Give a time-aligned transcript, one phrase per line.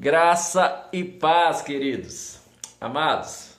[0.00, 2.40] Graça e paz, queridos.
[2.80, 3.58] Amados,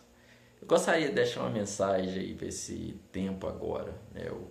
[0.60, 3.94] eu gostaria de deixar uma mensagem aí para esse tempo agora.
[4.12, 4.24] Né?
[4.26, 4.48] Eu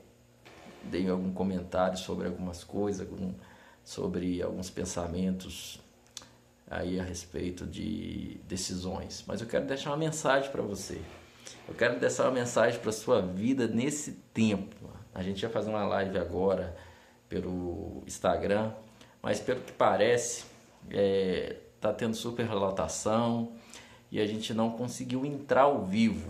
[0.84, 3.34] dei algum comentário sobre algumas coisas, algum,
[3.82, 5.80] sobre alguns pensamentos
[6.70, 9.24] aí a respeito de decisões.
[9.26, 11.02] Mas eu quero deixar uma mensagem para você.
[11.66, 14.76] Eu quero deixar uma mensagem para sua vida nesse tempo.
[15.12, 16.76] A gente vai fazer uma live agora
[17.28, 18.72] pelo Instagram,
[19.20, 20.44] mas pelo que parece,
[20.88, 23.52] é, tá tendo super lotação
[24.10, 26.28] e a gente não conseguiu entrar ao vivo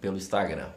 [0.00, 0.70] pelo Instagram.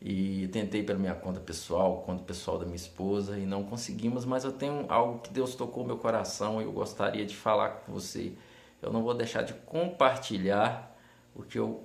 [0.00, 4.44] E tentei pela minha conta pessoal, conta pessoal da minha esposa e não conseguimos, mas
[4.44, 8.34] eu tenho algo que Deus tocou meu coração e eu gostaria de falar com você.
[8.82, 10.94] Eu não vou deixar de compartilhar
[11.34, 11.82] o que eu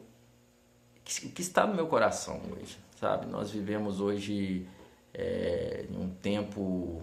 [1.01, 3.25] o que está no meu coração hoje, sabe?
[3.25, 4.67] Nós vivemos hoje
[5.11, 7.01] é, um tempo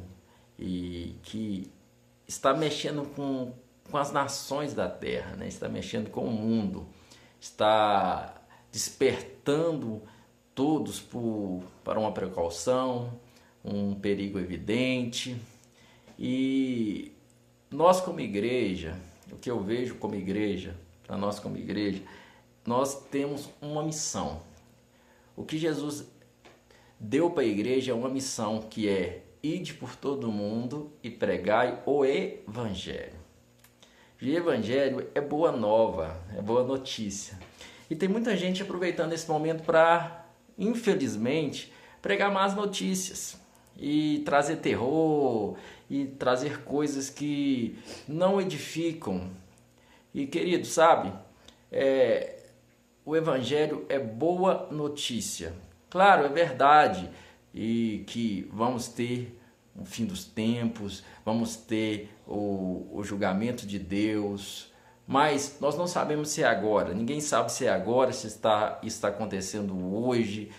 [0.57, 1.73] e que
[2.29, 3.53] está mexendo com
[3.91, 5.49] com as nações da terra, né?
[5.49, 6.87] está mexendo com o mundo,
[7.41, 8.35] está
[8.73, 10.03] despertando
[10.55, 13.19] todos por, para uma precaução,
[13.65, 15.37] um perigo evidente.
[16.19, 17.13] E
[17.71, 18.97] nós, como igreja,
[19.31, 22.03] o que eu vejo como igreja, para nós, como igreja,
[22.65, 24.41] nós temos uma missão.
[25.37, 26.07] O que Jesus
[26.99, 31.83] deu para a igreja é uma missão que é ide por todo mundo e pregai
[31.87, 33.26] o evangelho.
[34.21, 37.39] E evangelho é boa nova, é boa notícia.
[37.91, 40.25] E tem muita gente aproveitando esse momento para,
[40.59, 43.39] infelizmente, pregar más notícias
[43.77, 45.57] e trazer terror
[45.91, 47.79] e trazer coisas que
[48.09, 49.31] não edificam.
[50.15, 51.13] E querido, sabe,
[51.71, 52.37] é,
[53.05, 55.53] o evangelho é boa notícia.
[55.91, 57.11] Claro, é verdade
[57.55, 59.36] e que vamos ter
[59.79, 64.73] o fim dos tempos, vamos ter o, o julgamento de Deus,
[65.07, 69.09] mas nós não sabemos se é agora, ninguém sabe se é agora, se está, está
[69.09, 70.51] acontecendo hoje.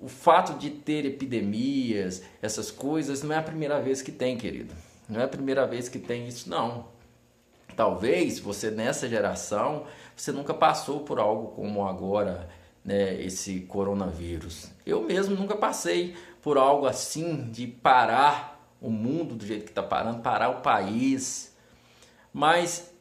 [0.00, 4.74] O fato de ter epidemias, essas coisas, não é a primeira vez que tem, querido.
[5.08, 6.86] Não é a primeira vez que tem isso, não.
[7.76, 9.84] Talvez você nessa geração,
[10.16, 12.48] você nunca passou por algo como agora,
[12.84, 14.70] né, esse coronavírus.
[14.84, 19.82] Eu mesmo nunca passei por algo assim de parar o mundo do jeito que está
[19.82, 21.56] parando, parar o país.
[22.32, 22.92] Mas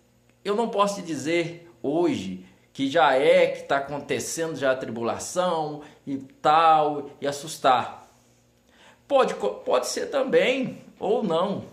[0.46, 5.82] eu não posso te dizer hoje que já é, que está acontecendo já a tribulação
[6.08, 8.10] e tal, e assustar.
[9.08, 11.66] Pode, pode ser também, ou não.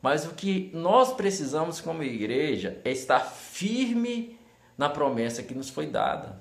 [0.00, 4.38] Mas o que nós precisamos como igreja é estar firme
[4.78, 6.40] na promessa que nos foi dada.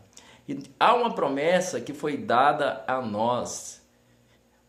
[0.79, 3.81] Há uma promessa que foi dada a nós.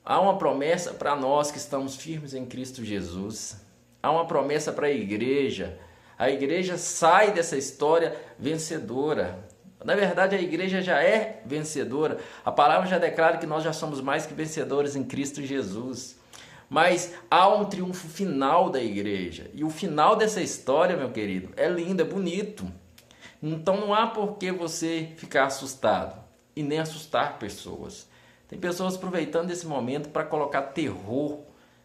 [0.05, 3.65] Há uma promessa para nós que estamos firmes em Cristo Jesus.
[4.03, 5.79] Há uma promessa para a igreja.
[6.19, 9.39] A igreja sai dessa história vencedora.
[9.85, 12.19] Na verdade, a igreja já é vencedora.
[12.45, 16.19] A palavra já declara que nós já somos mais que vencedores em Cristo Jesus.
[16.69, 19.51] Mas há um triunfo final da igreja.
[19.53, 22.67] E o final dessa história, meu querido, é lindo, é bonito.
[23.43, 26.23] Então não há por que você ficar assustado
[26.55, 28.07] e nem assustar pessoas.
[28.47, 31.41] Tem pessoas aproveitando esse momento para colocar terror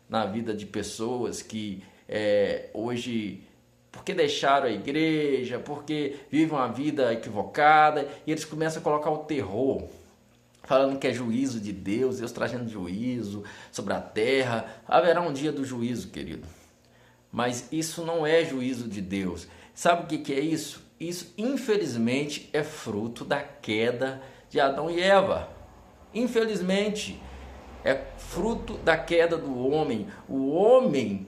[0.07, 3.43] na vida de pessoas que é, hoje,
[3.91, 9.19] porque deixaram a igreja, porque vivem uma vida equivocada, e eles começam a colocar o
[9.19, 9.87] terror,
[10.63, 14.81] falando que é juízo de Deus, Deus trazendo juízo sobre a terra.
[14.87, 16.47] Haverá um dia do juízo, querido.
[17.31, 19.47] Mas isso não é juízo de Deus.
[19.73, 20.86] Sabe o que, que é isso?
[20.99, 25.49] Isso, infelizmente, é fruto da queda de Adão e Eva.
[26.13, 27.21] Infelizmente,
[27.83, 30.07] é fruto da queda do homem.
[30.27, 31.27] O homem,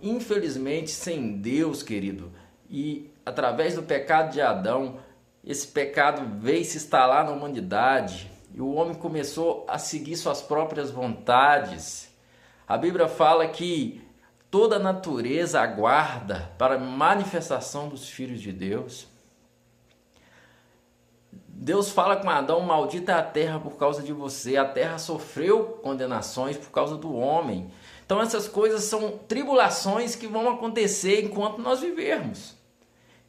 [0.00, 2.32] infelizmente, sem Deus, querido,
[2.68, 4.98] e através do pecado de Adão,
[5.44, 10.90] esse pecado veio se instalar na humanidade e o homem começou a seguir suas próprias
[10.90, 12.14] vontades.
[12.66, 14.02] A Bíblia fala que
[14.50, 19.06] toda a natureza aguarda para a manifestação dos filhos de Deus.
[21.62, 24.56] Deus fala com Adão: Maldita é a terra por causa de você.
[24.56, 27.70] A terra sofreu condenações por causa do homem.
[28.06, 32.56] Então, essas coisas são tribulações que vão acontecer enquanto nós vivermos.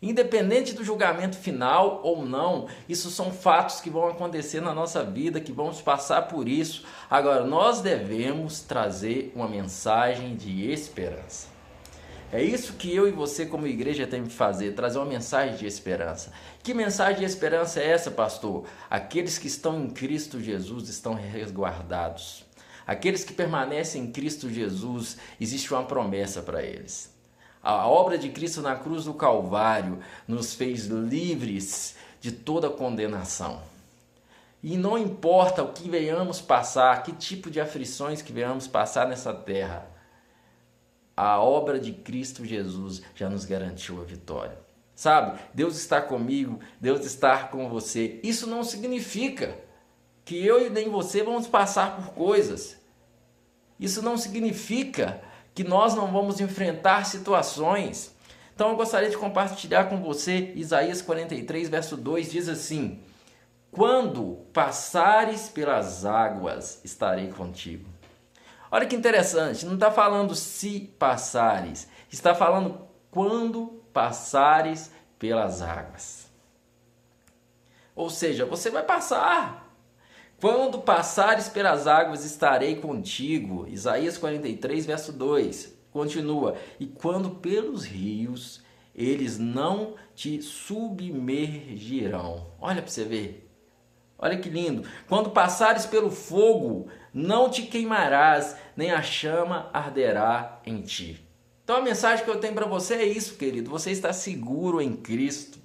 [0.01, 5.41] Independente do julgamento final ou não, isso são fatos que vão acontecer na nossa vida,
[5.41, 6.85] que vamos passar por isso.
[7.09, 11.49] Agora, nós devemos trazer uma mensagem de esperança.
[12.33, 15.65] É isso que eu e você, como igreja, temos que fazer: trazer uma mensagem de
[15.65, 16.31] esperança.
[16.63, 18.65] Que mensagem de esperança é essa, pastor?
[18.89, 22.45] Aqueles que estão em Cristo Jesus estão resguardados.
[22.87, 27.13] Aqueles que permanecem em Cristo Jesus, existe uma promessa para eles.
[27.61, 33.61] A obra de Cristo na cruz do Calvário nos fez livres de toda condenação.
[34.63, 39.33] E não importa o que venhamos passar, que tipo de aflições que venhamos passar nessa
[39.33, 39.87] terra,
[41.23, 44.57] a obra de Cristo Jesus já nos garantiu a vitória.
[44.95, 45.39] Sabe?
[45.53, 48.19] Deus está comigo, Deus está com você.
[48.23, 49.55] Isso não significa
[50.25, 52.75] que eu e nem você vamos passar por coisas.
[53.79, 55.21] Isso não significa
[55.53, 58.15] que nós não vamos enfrentar situações.
[58.55, 62.99] Então eu gostaria de compartilhar com você Isaías 43, verso 2 diz assim:
[63.69, 67.90] quando passares pelas águas, estarei contigo.
[68.71, 74.89] Olha que interessante, não está falando se passares, está falando quando passares
[75.19, 76.31] pelas águas.
[77.93, 79.69] Ou seja, você vai passar.
[80.39, 83.67] Quando passares pelas águas, estarei contigo.
[83.67, 85.75] Isaías 43, verso 2.
[85.91, 86.55] Continua.
[86.79, 88.63] E quando pelos rios,
[88.95, 92.47] eles não te submergirão.
[92.59, 93.51] Olha para você ver.
[94.17, 94.87] Olha que lindo.
[95.07, 101.25] Quando passares pelo fogo, não te queimarás, nem a chama arderá em ti.
[101.63, 103.69] Então a mensagem que eu tenho para você é isso, querido.
[103.69, 105.59] Você está seguro em Cristo.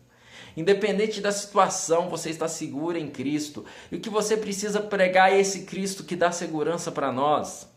[0.57, 3.65] Independente da situação, você está seguro em Cristo.
[3.91, 7.69] E o que você precisa pregar é esse Cristo que dá segurança para nós.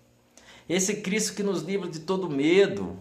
[0.68, 2.98] Esse Cristo que nos livra de todo medo,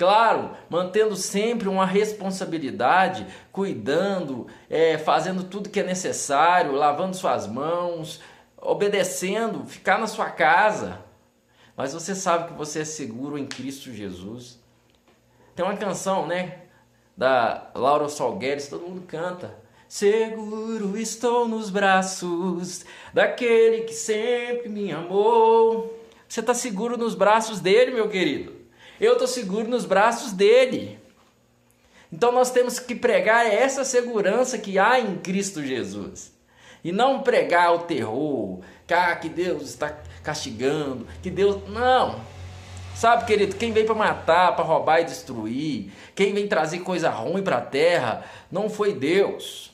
[0.00, 8.18] Claro, mantendo sempre uma responsabilidade, cuidando, é, fazendo tudo que é necessário, lavando suas mãos,
[8.60, 11.04] obedecendo, ficar na sua casa.
[11.76, 14.58] Mas você sabe que você é seguro em Cristo Jesus.
[15.54, 16.62] Tem uma canção, né?
[17.16, 19.58] Da Laura Salgueires, todo mundo canta.
[19.88, 25.98] Seguro estou nos braços daquele que sempre me amou.
[26.28, 28.60] Você está seguro nos braços dele, meu querido
[29.00, 30.98] eu estou seguro nos braços dele.
[32.12, 36.32] Então nós temos que pregar essa segurança que há em Cristo Jesus.
[36.82, 41.68] E não pregar o terror, que, ah, que Deus está castigando, que Deus.
[41.68, 42.20] Não!
[42.94, 47.42] Sabe, querido, quem vem para matar, para roubar e destruir, quem vem trazer coisa ruim
[47.42, 49.72] para a terra, não foi Deus.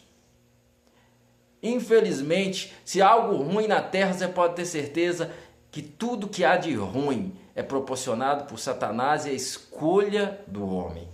[1.63, 5.33] Infelizmente, se algo ruim na terra, você pode ter certeza
[5.73, 11.09] que tudo que há de ruim é proporcionado por Satanás e a escolha do homem.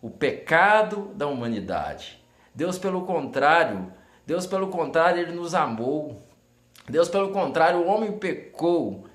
[0.00, 2.22] O pecado da humanidade.
[2.54, 3.92] Deus, pelo contrário,
[4.26, 6.22] Deus, pelo contrário, ele nos amou.
[6.88, 9.06] Deus, pelo contrário, o homem pecou.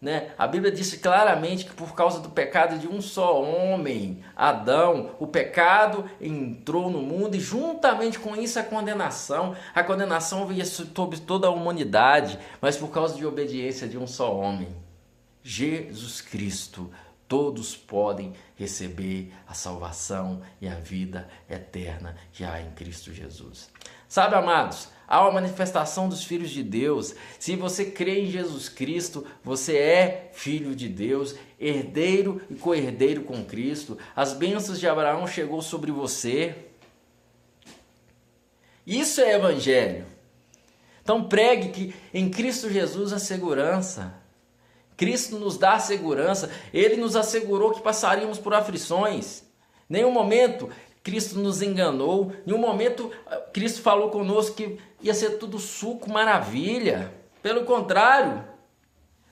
[0.00, 0.32] Né?
[0.36, 5.26] A Bíblia diz claramente que por causa do pecado de um só homem, Adão, o
[5.26, 9.56] pecado entrou no mundo e juntamente com isso a condenação.
[9.74, 14.36] A condenação veio sobre toda a humanidade, mas por causa de obediência de um só
[14.36, 14.68] homem.
[15.42, 16.90] Jesus Cristo,
[17.26, 23.70] todos podem receber a salvação e a vida eterna que há em Cristo Jesus.
[24.08, 27.14] Sabe, amados, há uma manifestação dos filhos de Deus.
[27.38, 33.44] Se você crê em Jesus Cristo, você é filho de Deus, herdeiro e co-herdeiro com
[33.44, 33.98] Cristo.
[34.14, 36.54] As bênçãos de Abraão chegou sobre você.
[38.86, 40.06] Isso é evangelho.
[41.02, 44.14] Então pregue que em Cristo Jesus a segurança.
[44.96, 49.44] Cristo nos dá segurança, ele nos assegurou que passaríamos por aflições.
[49.88, 50.70] Nenhum momento
[51.06, 57.14] Cristo nos enganou, nenhum momento ah, Cristo falou conosco que ia ser tudo suco, maravilha.
[57.40, 58.44] Pelo contrário,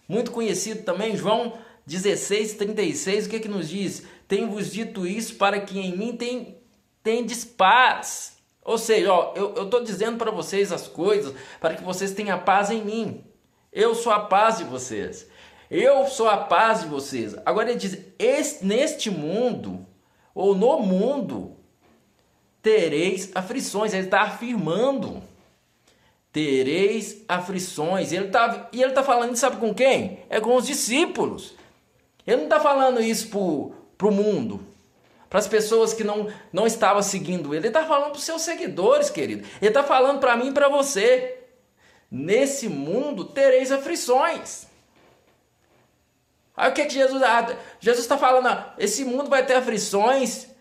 [0.06, 1.54] muito conhecido também, João
[1.84, 4.04] 16, 36, o que, é que nos diz?
[4.28, 6.58] Tenho-vos dito isso para que em mim tem,
[7.02, 8.38] tendes paz.
[8.62, 12.70] Ou seja, ó, eu estou dizendo para vocês as coisas para que vocês tenham paz
[12.70, 13.24] em mim.
[13.72, 15.28] Eu sou a paz de vocês.
[15.68, 17.34] Eu sou a paz de vocês.
[17.44, 17.98] Agora ele diz:
[18.62, 19.84] neste mundo,
[20.32, 21.53] ou no mundo,
[22.64, 23.92] tereis aflições.
[23.92, 25.22] Ele está afirmando.
[26.32, 28.10] Tereis aflições.
[28.10, 30.18] Ele tá, e ele está falando, sabe com quem?
[30.30, 31.54] É com os discípulos.
[32.26, 33.28] Ele não está falando isso
[33.98, 34.66] para o mundo,
[35.28, 37.66] para as pessoas que não, não estavam seguindo ele.
[37.66, 39.46] Ele está falando para os seus seguidores, querido.
[39.60, 41.38] Ele está falando para mim e para você.
[42.10, 44.66] Nesse mundo tereis aflições.
[46.56, 47.22] Aí o que, que Jesus.
[47.22, 50.53] Ah, Jesus está falando, ah, esse mundo vai ter aflições.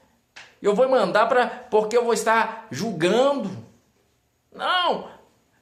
[0.63, 1.45] Eu vou mandar para.
[1.47, 3.51] porque eu vou estar julgando.
[4.49, 5.11] Não!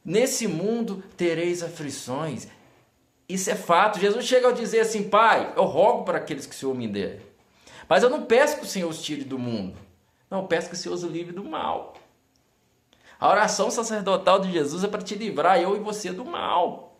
[0.06, 2.48] Nesse mundo tereis aflições.
[3.28, 4.00] Isso é fato.
[4.00, 7.20] Jesus chega a dizer assim: Pai, eu rogo para aqueles que o Senhor me der.
[7.90, 9.76] Mas eu não peço que o Senhor os tire do mundo.
[10.30, 11.96] Não, peço que o Senhor os livre do mal.
[13.20, 16.96] A oração sacerdotal de Jesus é para te livrar, eu e você, do mal.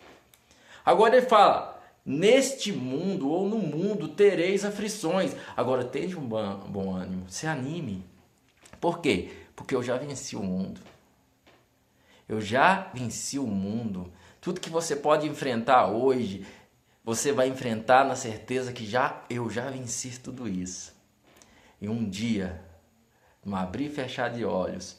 [0.84, 5.36] Agora ele fala: Neste mundo ou no mundo tereis aflições.
[5.56, 8.04] Agora, tenha um bom ânimo, se anime.
[8.80, 9.32] Por quê?
[9.56, 10.82] Porque eu já venci o mundo.
[12.28, 14.12] Eu já venci o mundo.
[14.40, 16.46] Tudo que você pode enfrentar hoje,
[17.04, 20.96] você vai enfrentar na certeza que já eu já venci tudo isso.
[21.80, 22.64] E um dia,
[23.44, 24.98] no abrir e fechar de olhos,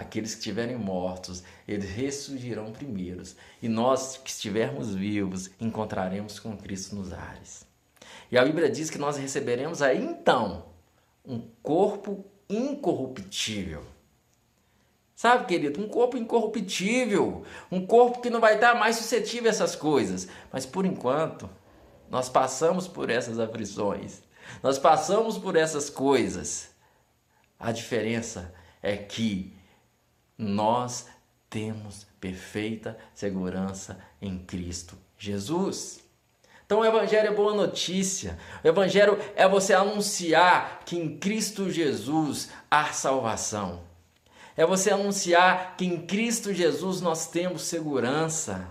[0.00, 6.96] aqueles que estiverem mortos, eles ressurgirão primeiros, e nós que estivermos vivos, encontraremos com Cristo
[6.96, 7.66] nos ares.
[8.32, 10.64] E a Bíblia diz que nós receberemos aí então
[11.22, 13.84] um corpo incorruptível.
[15.14, 19.76] Sabe, querido, um corpo incorruptível, um corpo que não vai estar mais suscetível a essas
[19.76, 20.26] coisas.
[20.50, 21.50] Mas por enquanto,
[22.08, 24.22] nós passamos por essas aflições,
[24.62, 26.70] nós passamos por essas coisas.
[27.58, 29.59] A diferença é que
[30.40, 31.06] nós
[31.50, 36.00] temos perfeita segurança em Cristo Jesus.
[36.64, 38.38] Então o Evangelho é boa notícia.
[38.64, 43.82] O Evangelho é você anunciar que em Cristo Jesus há salvação.
[44.56, 48.68] É você anunciar que em Cristo Jesus nós temos segurança.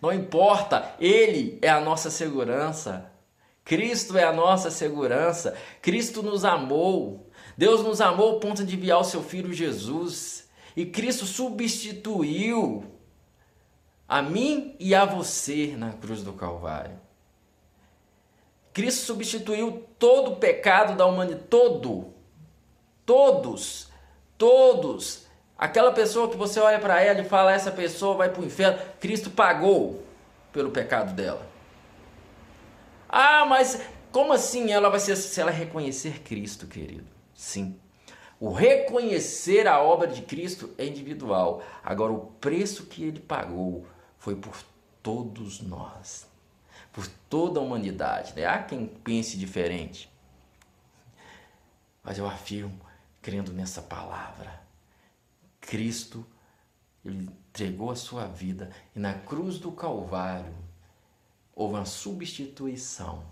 [0.00, 3.10] Não importa, Ele é a nossa segurança.
[3.64, 5.56] Cristo é a nossa segurança.
[5.80, 7.30] Cristo nos amou.
[7.56, 10.48] Deus nos amou ao ponto de enviar o seu Filho Jesus.
[10.76, 12.84] E Cristo substituiu
[14.08, 16.98] a mim e a você na cruz do Calvário.
[18.72, 22.12] Cristo substituiu todo o pecado da humanidade, todo,
[23.06, 23.88] todos,
[24.36, 25.26] todos.
[25.56, 28.82] Aquela pessoa que você olha para ela e fala, essa pessoa vai para o inferno,
[28.98, 30.02] Cristo pagou
[30.52, 31.46] pelo pecado dela.
[33.08, 33.80] Ah, mas
[34.10, 37.13] como assim ela vai ser se ela reconhecer Cristo, querido?
[37.34, 37.78] Sim.
[38.40, 41.62] O reconhecer a obra de Cristo é individual.
[41.82, 43.86] Agora, o preço que ele pagou
[44.18, 44.56] foi por
[45.02, 46.26] todos nós,
[46.92, 48.34] por toda a humanidade.
[48.34, 48.44] Né?
[48.44, 50.10] Há quem pense diferente.
[52.02, 52.78] Mas eu afirmo,
[53.22, 54.62] crendo nessa palavra,
[55.60, 56.26] Cristo
[57.04, 60.54] ele entregou a sua vida e na cruz do Calvário
[61.54, 63.24] houve uma substituição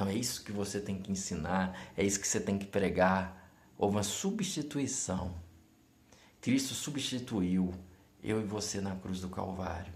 [0.00, 3.52] então é isso que você tem que ensinar, é isso que você tem que pregar.
[3.76, 5.34] Houve uma substituição.
[6.40, 7.74] Cristo substituiu
[8.24, 9.92] eu e você na cruz do Calvário.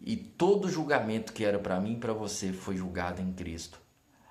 [0.00, 3.78] E todo julgamento que era para mim e para você foi julgado em Cristo.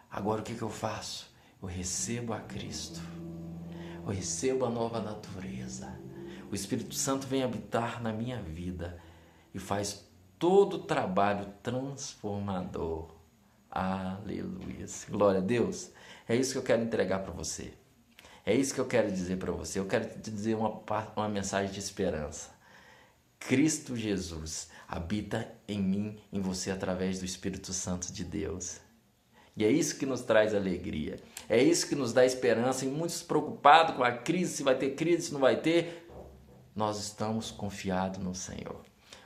[0.10, 1.32] Agora o que, que eu faço?
[1.62, 3.02] Eu recebo a Cristo.
[4.04, 5.96] Eu recebo a nova natureza.
[6.52, 9.00] O Espírito Santo vem habitar na minha vida
[9.54, 10.10] e faz
[10.40, 13.22] todo o trabalho transformador
[13.76, 14.86] Aleluia.
[15.10, 15.90] Glória a Deus.
[16.30, 17.74] É isso que eu quero entregar para você.
[18.46, 19.80] É isso que eu quero dizer para você.
[19.80, 20.80] Eu quero te dizer uma,
[21.16, 22.52] uma mensagem de esperança.
[23.40, 28.80] Cristo Jesus habita em mim, em você, através do Espírito Santo de Deus.
[29.58, 31.20] E é isso que nos traz alegria.
[31.50, 32.86] É isso que nos dá esperança.
[32.86, 36.08] E muitos preocupados com a crise, se vai ter crise, se não vai ter.
[36.76, 38.84] Nós estamos confiados no Senhor.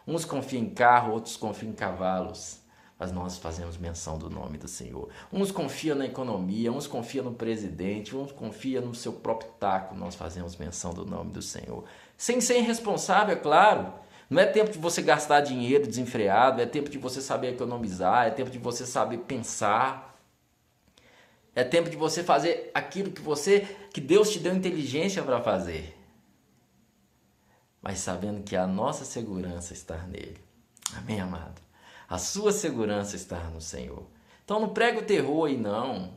[0.08, 2.66] Uns confiam em carro, outros confiam em cavalos
[3.00, 5.10] mas nós fazemos menção do nome do Senhor.
[5.32, 10.16] Uns confiam na economia, uns confiam no presidente, uns confiam no seu próprio taco, nós
[10.16, 11.84] fazemos menção do nome do Senhor.
[12.18, 13.94] Sem ser irresponsável, é claro.
[14.30, 18.32] Não é tempo de você gastar dinheiro desenfreado, é tempo de você saber economizar, é
[18.32, 20.18] tempo de você saber pensar.
[21.56, 23.62] É tempo de você fazer aquilo que você
[23.94, 25.98] que Deus te deu inteligência para fazer.
[27.82, 30.38] Mas sabendo que a nossa segurança está nele.
[30.96, 31.67] Amém, amado.
[32.10, 34.04] A sua segurança está no Senhor.
[34.44, 36.14] Então não prega o terror aí não.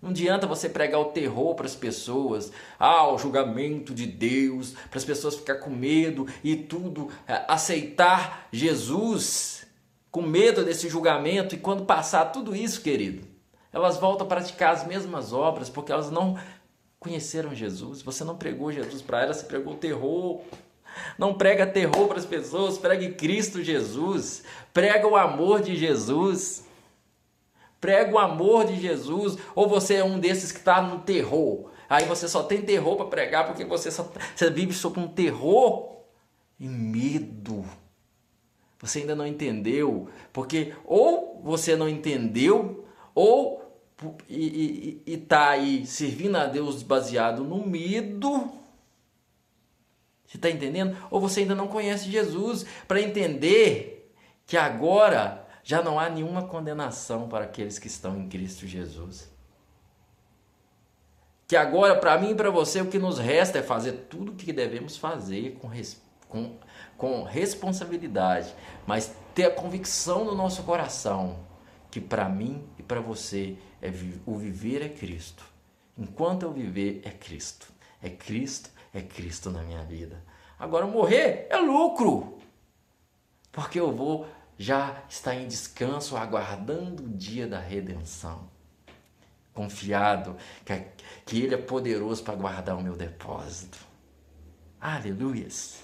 [0.00, 4.98] Não adianta você pregar o terror para as pessoas, ah, o julgamento de Deus, para
[4.98, 9.66] as pessoas ficar com medo e tudo, é, aceitar Jesus
[10.10, 13.28] com medo desse julgamento e quando passar tudo isso, querido,
[13.70, 16.38] elas voltam a praticar as mesmas obras porque elas não
[16.98, 18.00] conheceram Jesus.
[18.00, 20.40] Você não pregou Jesus para elas, você pregou o terror.
[21.18, 24.42] Não prega terror para as pessoas, pregue Cristo Jesus,
[24.72, 26.64] prega o amor de Jesus.
[27.80, 31.70] Prega o amor de Jesus, ou você é um desses que está no terror.
[31.88, 36.02] Aí você só tem terror para pregar porque você, só, você vive sob um terror
[36.58, 37.64] e medo.
[38.80, 43.60] Você ainda não entendeu, porque ou você não entendeu, ou
[44.28, 48.59] e está aí servindo a Deus baseado no medo
[50.30, 50.96] você está entendendo?
[51.10, 54.14] Ou você ainda não conhece Jesus para entender
[54.46, 59.28] que agora já não há nenhuma condenação para aqueles que estão em Cristo Jesus.
[61.48, 64.34] Que agora, para mim e para você, o que nos resta é fazer tudo o
[64.36, 66.00] que devemos fazer com, res...
[66.28, 66.56] com,
[66.96, 68.54] com responsabilidade,
[68.86, 71.40] mas ter a convicção no nosso coração
[71.90, 73.90] que para mim e para você é
[74.24, 75.44] o viver é Cristo.
[75.98, 77.66] Enquanto eu viver é Cristo.
[78.00, 80.22] É Cristo, é Cristo na minha vida.
[80.58, 82.38] Agora morrer é lucro.
[83.52, 84.28] Porque eu vou
[84.58, 88.48] já estar em descanso aguardando o dia da redenção.
[89.54, 90.84] Confiado que,
[91.24, 93.78] que ele é poderoso para guardar o meu depósito.
[94.80, 95.82] Aleluias.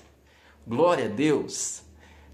[0.66, 1.82] Glória a Deus.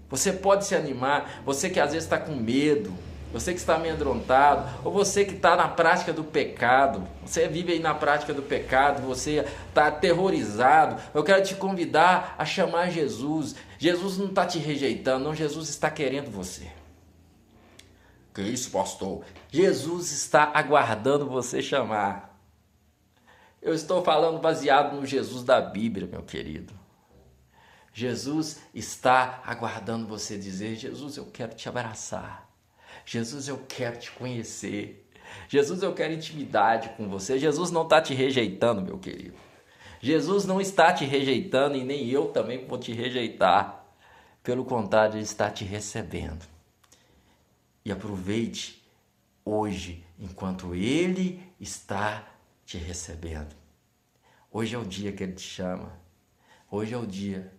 [0.09, 2.93] Você pode se animar, você que às vezes está com medo,
[3.33, 7.79] você que está amedrontado, ou você que está na prática do pecado, você vive aí
[7.79, 13.55] na prática do pecado, você está aterrorizado, eu quero te convidar a chamar Jesus.
[13.79, 16.71] Jesus não está te rejeitando, não, Jesus está querendo você.
[18.35, 19.23] Que isso, pastor?
[19.51, 22.39] Jesus está aguardando você chamar.
[23.59, 26.73] Eu estou falando baseado no Jesus da Bíblia, meu querido.
[27.91, 32.52] Jesus está aguardando você dizer: Jesus, eu quero te abraçar.
[33.05, 35.07] Jesus, eu quero te conhecer.
[35.49, 37.37] Jesus, eu quero intimidade com você.
[37.37, 39.35] Jesus não está te rejeitando, meu querido.
[40.01, 43.85] Jesus não está te rejeitando e nem eu também vou te rejeitar.
[44.43, 46.45] Pelo contrário, Ele está te recebendo.
[47.85, 48.83] E aproveite
[49.45, 52.27] hoje, enquanto Ele está
[52.65, 53.55] te recebendo.
[54.51, 55.97] Hoje é o dia que Ele te chama.
[56.69, 57.51] Hoje é o dia.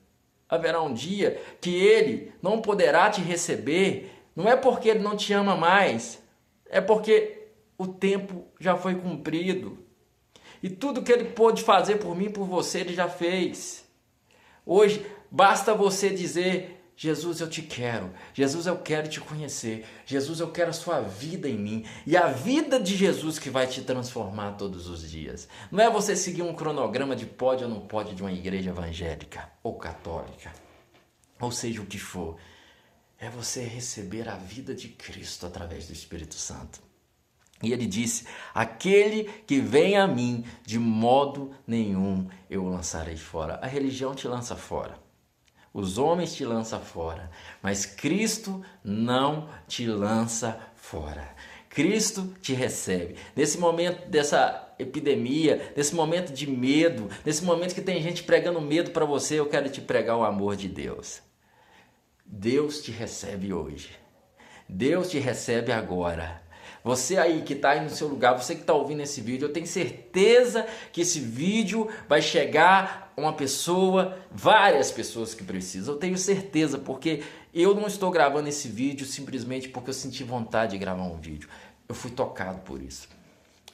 [0.48, 5.32] Haverá um dia que Ele não poderá te receber não é porque ele não te
[5.32, 6.20] ama mais,
[6.66, 7.48] é porque
[7.78, 9.78] o tempo já foi cumprido.
[10.62, 13.84] E tudo que ele pôde fazer por mim, por você, ele já fez.
[14.64, 18.12] Hoje basta você dizer: Jesus, eu te quero.
[18.32, 19.84] Jesus, eu quero te conhecer.
[20.06, 21.84] Jesus, eu quero a sua vida em mim.
[22.06, 25.48] E a vida de Jesus que vai te transformar todos os dias.
[25.70, 29.50] Não é você seguir um cronograma de pode ou não pode de uma igreja evangélica
[29.62, 30.52] ou católica,
[31.40, 32.36] ou seja o que for
[33.18, 36.80] é você receber a vida de Cristo através do Espírito Santo.
[37.62, 43.58] E ele disse: Aquele que vem a mim, de modo nenhum eu o lançarei fora.
[43.62, 45.02] A religião te lança fora.
[45.72, 47.28] Os homens te lançam fora,
[47.60, 51.34] mas Cristo não te lança fora.
[51.68, 53.16] Cristo te recebe.
[53.34, 58.92] Nesse momento dessa epidemia, nesse momento de medo, nesse momento que tem gente pregando medo
[58.92, 61.20] para você, eu quero te pregar o amor de Deus.
[62.24, 63.90] Deus te recebe hoje.
[64.68, 66.42] Deus te recebe agora.
[66.82, 69.52] Você aí que está aí no seu lugar, você que está ouvindo esse vídeo, eu
[69.52, 75.94] tenho certeza que esse vídeo vai chegar a uma pessoa, várias pessoas que precisam.
[75.94, 77.22] Eu tenho certeza, porque
[77.54, 81.48] eu não estou gravando esse vídeo simplesmente porque eu senti vontade de gravar um vídeo.
[81.88, 83.08] Eu fui tocado por isso.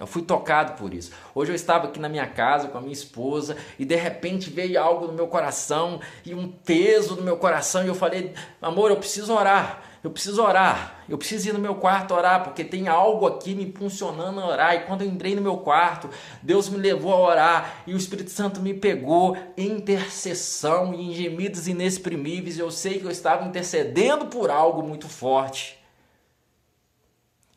[0.01, 1.13] Eu fui tocado por isso.
[1.35, 4.81] Hoje eu estava aqui na minha casa com a minha esposa e de repente veio
[4.81, 8.33] algo no meu coração e um peso no meu coração e eu falei:
[8.63, 9.83] "Amor, eu preciso orar.
[10.03, 11.05] Eu preciso orar.
[11.07, 14.75] Eu preciso ir no meu quarto orar porque tem algo aqui me impulsionando a orar".
[14.75, 16.09] E quando eu entrei no meu quarto,
[16.41, 21.13] Deus me levou a orar e o Espírito Santo me pegou em intercessão e em
[21.13, 22.59] gemidos inexprimíveis.
[22.59, 25.80] Eu sei que eu estava intercedendo por algo muito forte.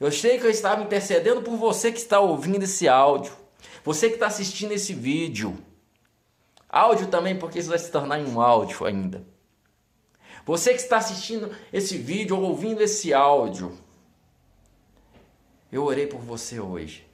[0.03, 3.31] Eu sei que eu estava intercedendo por você que está ouvindo esse áudio,
[3.85, 5.57] você que está assistindo esse vídeo.
[6.67, 9.25] Áudio também, porque isso vai se tornar em um áudio ainda.
[10.45, 13.77] Você que está assistindo esse vídeo ou ouvindo esse áudio,
[15.71, 17.07] eu orei por você hoje.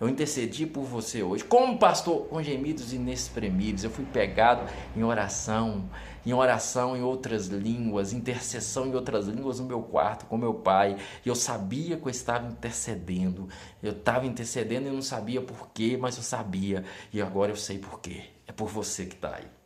[0.00, 1.42] Eu intercedi por você hoje.
[1.42, 4.62] Como pastor, com gemidos inexprimíveis, eu fui pegado
[4.96, 5.90] em oração,
[6.24, 10.96] em oração em outras línguas, intercessão em outras línguas no meu quarto com meu pai.
[11.26, 13.48] E eu sabia que eu estava intercedendo.
[13.82, 16.84] Eu estava intercedendo e não sabia por quê, mas eu sabia.
[17.12, 18.22] E agora eu sei por quê.
[18.46, 19.57] É por você que está aí.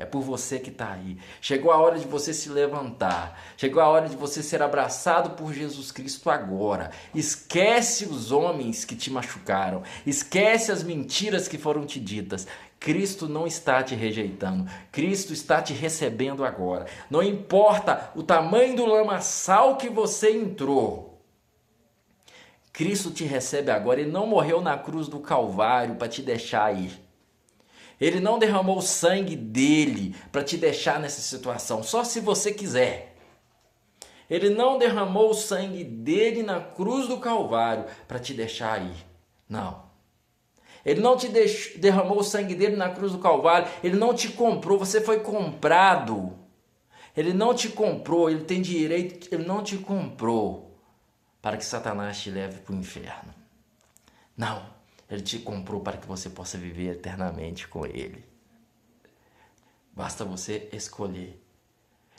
[0.00, 1.18] É por você que está aí.
[1.42, 3.38] Chegou a hora de você se levantar.
[3.54, 6.90] Chegou a hora de você ser abraçado por Jesus Cristo agora.
[7.14, 9.82] Esquece os homens que te machucaram.
[10.06, 12.46] Esquece as mentiras que foram te ditas.
[12.78, 14.66] Cristo não está te rejeitando.
[14.90, 16.86] Cristo está te recebendo agora.
[17.10, 21.22] Não importa o tamanho do lamaçal que você entrou.
[22.72, 24.00] Cristo te recebe agora.
[24.00, 27.09] Ele não morreu na cruz do Calvário para te deixar ir.
[28.00, 33.16] Ele não derramou o sangue dele para te deixar nessa situação, só se você quiser.
[34.30, 38.94] Ele não derramou o sangue dele na cruz do Calvário para te deixar aí.
[39.48, 39.90] Não.
[40.86, 41.28] Ele não te
[41.78, 43.68] derramou o sangue dele na cruz do Calvário.
[43.82, 44.78] Ele não te comprou.
[44.78, 46.38] Você foi comprado.
[47.16, 48.30] Ele não te comprou.
[48.30, 49.28] Ele tem direito.
[49.34, 50.80] Ele não te comprou
[51.42, 53.34] para que Satanás te leve para o inferno.
[54.36, 54.79] Não.
[55.10, 58.24] Ele te comprou para que você possa viver eternamente com Ele.
[59.92, 61.44] Basta você escolher.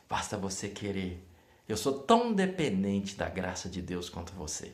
[0.09, 1.25] Basta você querer.
[1.67, 4.73] Eu sou tão dependente da graça de Deus quanto você.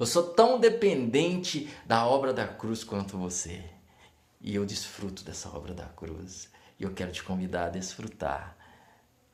[0.00, 3.62] Eu sou tão dependente da obra da cruz quanto você.
[4.40, 6.50] E eu desfruto dessa obra da cruz.
[6.80, 8.56] E eu quero te convidar a desfrutar.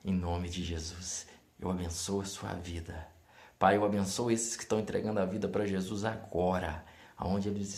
[0.05, 1.27] Em nome de Jesus.
[1.59, 3.07] Eu abençoo a sua vida.
[3.59, 6.85] Pai, eu abençoo esses que estão entregando a vida para Jesus agora,
[7.19, 7.75] aonde eles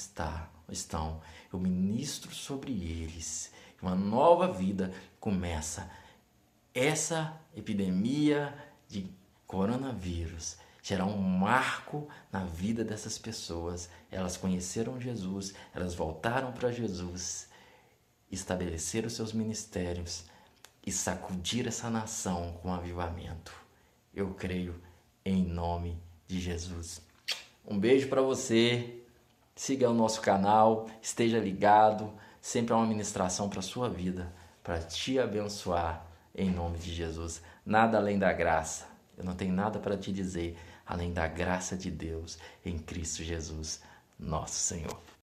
[0.69, 1.21] estão.
[1.53, 3.51] Eu ministro sobre eles.
[3.81, 5.91] Uma nova vida começa.
[6.75, 8.55] Essa epidemia
[8.87, 9.11] de
[9.47, 13.89] coronavírus será um marco na vida dessas pessoas.
[14.11, 17.49] Elas conheceram Jesus, elas voltaram para Jesus,
[18.31, 20.25] estabeleceram seus ministérios
[20.87, 23.53] e sacudir essa nação com avivamento.
[24.15, 24.81] Eu creio
[25.25, 27.03] em nome de Jesus.
[27.67, 29.00] Um beijo para você.
[29.61, 32.11] Siga o nosso canal, esteja ligado.
[32.41, 34.33] Sempre é uma ministração para sua vida,
[34.65, 36.03] para te abençoar
[36.35, 37.43] em nome de Jesus.
[37.63, 38.87] Nada além da graça.
[39.19, 43.83] Eu não tenho nada para te dizer além da graça de Deus em Cristo Jesus,
[44.19, 44.99] nosso Senhor.